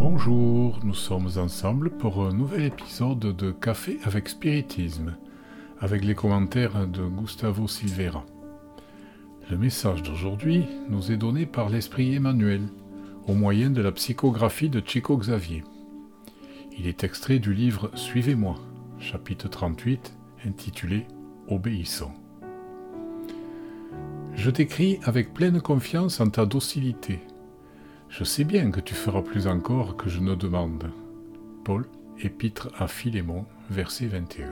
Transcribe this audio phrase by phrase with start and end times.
[0.00, 5.16] Bonjour, nous sommes ensemble pour un nouvel épisode de Café avec Spiritisme,
[5.80, 8.24] avec les commentaires de Gustavo Silveira.
[9.50, 12.62] Le message d'aujourd'hui nous est donné par l'Esprit Emmanuel,
[13.26, 15.64] au moyen de la psychographie de Chico Xavier.
[16.78, 18.54] Il est extrait du livre Suivez-moi,
[19.00, 21.08] chapitre 38, intitulé
[21.48, 22.12] Obéissons.
[24.34, 27.18] Je t'écris avec pleine confiance en ta docilité
[28.08, 30.90] je sais bien que tu feras plus encore que je ne demande.
[31.64, 31.86] Paul,
[32.20, 34.50] épître à Philémon, verset 21.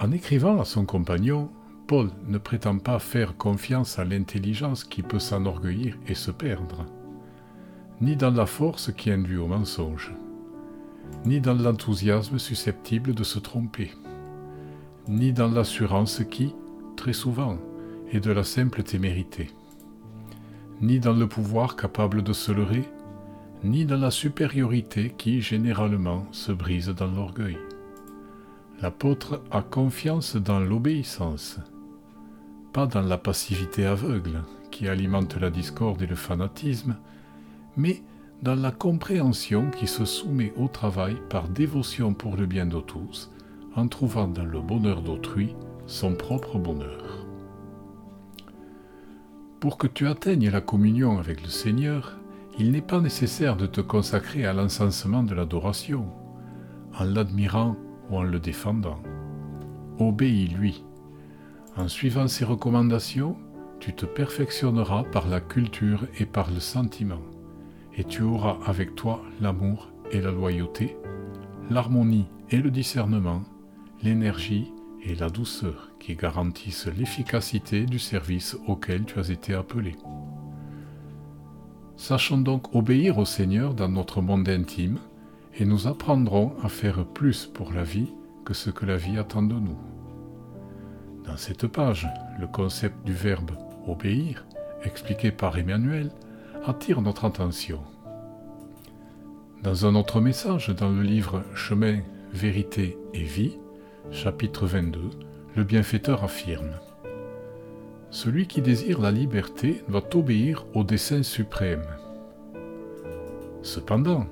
[0.00, 1.50] En écrivant à son compagnon,
[1.86, 6.86] Paul ne prétend pas faire confiance à l'intelligence qui peut s'enorgueillir et se perdre,
[8.00, 10.12] ni dans la force qui induit au mensonge,
[11.26, 13.92] ni dans l'enthousiasme susceptible de se tromper,
[15.06, 16.54] ni dans l'assurance qui,
[16.96, 17.58] très souvent,
[18.10, 19.50] est de la simple témérité
[20.80, 22.88] ni dans le pouvoir capable de se leurrer,
[23.64, 27.58] ni dans la supériorité qui généralement se brise dans l'orgueil.
[28.80, 31.58] L'apôtre a confiance dans l'obéissance,
[32.72, 36.96] pas dans la passivité aveugle qui alimente la discorde et le fanatisme,
[37.76, 38.02] mais
[38.42, 43.30] dans la compréhension qui se soumet au travail par dévotion pour le bien de tous,
[43.76, 45.54] en trouvant dans le bonheur d'autrui
[45.86, 47.29] son propre bonheur.
[49.60, 52.16] Pour que tu atteignes la communion avec le Seigneur,
[52.58, 56.06] il n'est pas nécessaire de te consacrer à l'encensement de l'adoration,
[56.98, 57.76] en l'admirant
[58.08, 59.02] ou en le défendant.
[59.98, 60.82] Obéis-lui.
[61.76, 63.36] En suivant ses recommandations,
[63.80, 67.20] tu te perfectionneras par la culture et par le sentiment,
[67.98, 70.96] et tu auras avec toi l'amour et la loyauté,
[71.68, 73.42] l'harmonie et le discernement,
[74.02, 74.72] l'énergie
[75.02, 79.96] et la douceur qui garantissent l'efficacité du service auquel tu as été appelé.
[81.96, 84.98] Sachons donc obéir au Seigneur dans notre monde intime
[85.58, 88.10] et nous apprendrons à faire plus pour la vie
[88.44, 89.78] que ce que la vie attend de nous.
[91.26, 92.08] Dans cette page,
[92.40, 93.52] le concept du verbe
[93.86, 94.46] obéir,
[94.82, 96.10] expliqué par Emmanuel,
[96.64, 97.80] attire notre attention.
[99.62, 102.00] Dans un autre message dans le livre Chemin,
[102.32, 103.58] vérité et vie,
[104.10, 105.10] chapitre 22,
[105.56, 106.78] le bienfaiteur affirme
[108.10, 111.84] Celui qui désire la liberté doit obéir au dessein suprême.
[113.62, 114.26] Cependant,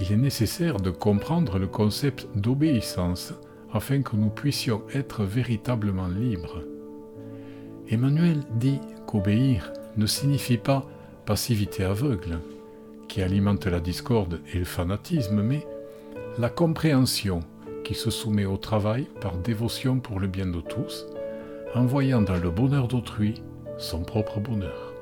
[0.00, 3.34] il est nécessaire de comprendre le concept d'obéissance
[3.72, 6.62] afin que nous puissions être véritablement libres.
[7.88, 10.86] Emmanuel dit qu'obéir ne signifie pas
[11.26, 12.38] passivité aveugle,
[13.08, 15.66] qui alimente la discorde et le fanatisme, mais
[16.38, 17.40] la compréhension
[17.92, 21.04] qui se soumet au travail par dévotion pour le bien de tous,
[21.74, 23.42] en voyant dans le bonheur d'autrui
[23.76, 24.94] son propre bonheur.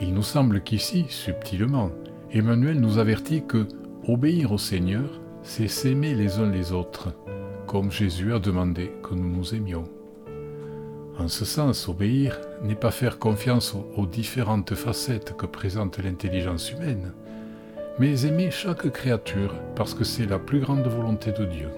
[0.00, 1.90] Il nous semble qu'ici, subtilement,
[2.30, 3.66] Emmanuel nous avertit que
[4.06, 7.12] obéir au Seigneur, c'est s'aimer les uns les autres,
[7.66, 9.84] comme Jésus a demandé que nous nous aimions.
[11.18, 17.12] En ce sens, obéir n'est pas faire confiance aux différentes facettes que présente l'intelligence humaine,
[17.98, 21.68] mais aimer chaque créature parce que c'est la plus grande volonté de Dieu.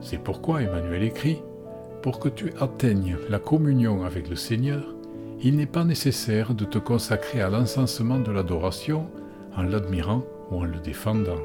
[0.00, 1.42] C'est pourquoi Emmanuel écrit,
[2.02, 4.82] Pour que tu atteignes la communion avec le Seigneur,
[5.42, 9.06] il n'est pas nécessaire de te consacrer à l'encensement de l'adoration
[9.56, 11.40] en l'admirant ou en le défendant.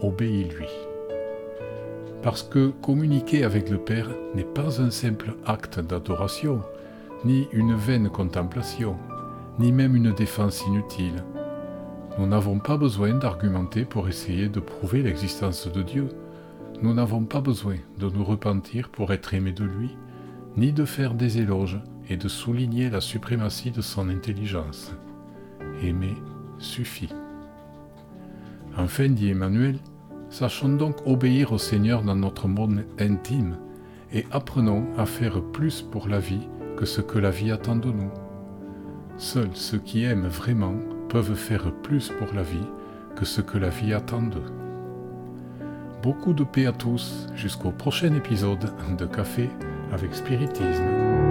[0.00, 0.68] Obéis-lui.
[2.22, 6.60] Parce que communiquer avec le Père n'est pas un simple acte d'adoration,
[7.24, 8.96] ni une vaine contemplation,
[9.60, 11.22] ni même une défense inutile,
[12.18, 16.08] nous n'avons pas besoin d'argumenter pour essayer de prouver l'existence de Dieu.
[16.80, 19.96] Nous n'avons pas besoin de nous repentir pour être aimés de lui,
[20.56, 24.94] ni de faire des éloges et de souligner la suprématie de son intelligence.
[25.82, 26.14] Aimer
[26.58, 27.12] suffit.
[28.78, 29.78] Enfin, dit Emmanuel,
[30.30, 33.58] sachons donc obéir au Seigneur dans notre monde intime
[34.12, 36.48] et apprenons à faire plus pour la vie
[36.78, 38.10] que ce que la vie attend de nous.
[39.18, 40.74] Seuls ceux qui aiment vraiment
[41.08, 42.66] peuvent faire plus pour la vie
[43.16, 44.52] que ce que la vie attend d'eux.
[46.02, 49.50] Beaucoup de paix à tous jusqu'au prochain épisode de Café
[49.92, 51.25] avec Spiritisme.